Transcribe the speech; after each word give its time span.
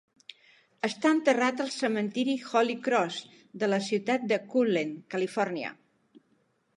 Està 0.87 1.09
enterrat 1.15 1.59
al 1.65 1.69
cementiri 1.75 2.33
Holy 2.51 2.77
Cross 2.87 3.19
de 3.65 3.69
la 3.73 3.81
ciutat 3.89 4.25
de 4.33 4.39
Cullen, 4.55 4.97
Califòrnia. 5.15 5.71